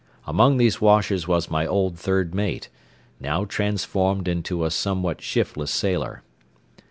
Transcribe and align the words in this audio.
Among 0.25 0.57
these 0.57 0.81
washers 0.81 1.27
was 1.27 1.51
my 1.51 1.67
old 1.67 1.95
third 1.95 2.33
mate, 2.33 2.69
now 3.19 3.45
transformed 3.45 4.27
into 4.27 4.65
a 4.65 4.71
somewhat 4.71 5.21
shiftless 5.21 5.69
sailor. 5.69 6.23